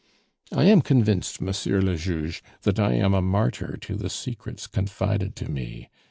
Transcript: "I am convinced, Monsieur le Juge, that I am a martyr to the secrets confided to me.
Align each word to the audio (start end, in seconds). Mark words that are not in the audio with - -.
"I 0.51 0.63
am 0.63 0.81
convinced, 0.81 1.41
Monsieur 1.41 1.79
le 1.79 1.95
Juge, 1.95 2.41
that 2.63 2.79
I 2.79 2.93
am 2.93 3.13
a 3.13 3.21
martyr 3.21 3.77
to 3.81 3.95
the 3.95 4.09
secrets 4.09 4.65
confided 4.65 5.35
to 5.35 5.47
me. 5.51 5.89